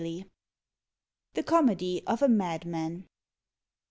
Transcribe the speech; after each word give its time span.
THE 1.35 1.43
COMEDY 1.43 2.01
OF 2.07 2.23
A 2.23 2.27
MADMAN. 2.27 3.05